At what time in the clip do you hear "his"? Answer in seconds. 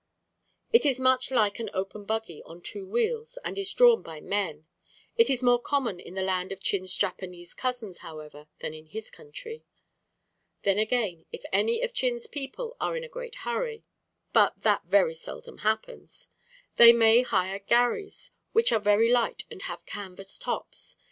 8.87-9.11